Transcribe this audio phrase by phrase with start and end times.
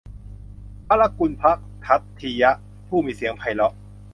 [0.87, 2.51] พระลกุณฎกภัททิยะ
[2.87, 3.73] ผู้มีเสียงไพเราะ